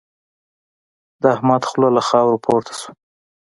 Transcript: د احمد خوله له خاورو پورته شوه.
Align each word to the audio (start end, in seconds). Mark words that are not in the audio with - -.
د 1.21 1.23
احمد 1.35 1.63
خوله 1.69 1.89
له 1.95 2.01
خاورو 2.07 2.41
پورته 2.45 2.73
شوه. 2.79 2.91